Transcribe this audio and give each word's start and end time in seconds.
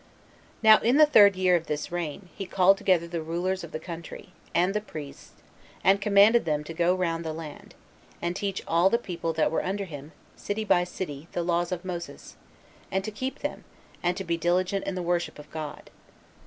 2. 0.63 0.67
Now, 0.67 0.77
in 0.79 0.97
the 0.97 1.05
third 1.05 1.35
year 1.35 1.55
of 1.55 1.67
this 1.67 1.91
reign, 1.91 2.29
he 2.35 2.47
called 2.47 2.75
together 2.79 3.07
the 3.07 3.21
rulers 3.21 3.63
of 3.63 3.71
the 3.71 3.77
country, 3.77 4.29
and 4.55 4.73
the 4.73 4.81
priests, 4.81 5.43
and 5.83 6.01
commanded 6.01 6.43
them 6.43 6.63
to 6.63 6.73
go 6.73 6.95
round 6.95 7.23
the 7.23 7.33
land, 7.33 7.75
and 8.19 8.35
teach 8.35 8.63
all 8.67 8.89
the 8.89 8.97
people 8.97 9.31
that 9.33 9.51
were 9.51 9.63
under 9.63 9.85
him, 9.85 10.11
city 10.35 10.65
by 10.65 10.85
city, 10.85 11.27
the 11.33 11.43
laws 11.43 11.71
of 11.71 11.85
Moses, 11.85 12.35
and 12.91 13.03
to 13.03 13.11
keep 13.11 13.41
them, 13.41 13.63
and 14.01 14.17
to 14.17 14.23
be 14.23 14.37
diligent 14.37 14.87
in 14.87 14.95
the 14.95 15.03
worship 15.03 15.37
of 15.37 15.51
God. 15.51 15.91